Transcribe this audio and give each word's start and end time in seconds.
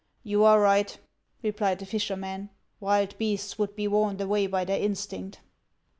"You 0.33 0.43
are 0.45 0.59
right," 0.59 0.97
replied 1.43 1.77
the 1.77 1.85
fisherman;" 1.85 2.49
wild 2.79 3.15
beasts 3.19 3.59
would 3.59 3.75
be 3.75 3.87
warned 3.87 4.19
away 4.19 4.47
by 4.47 4.65
their 4.65 4.81
instinct." 4.81 5.41